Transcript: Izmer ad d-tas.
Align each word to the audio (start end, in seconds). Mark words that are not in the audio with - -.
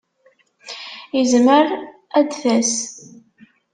Izmer 1.19 1.67
ad 2.17 2.25
d-tas. 2.29 2.73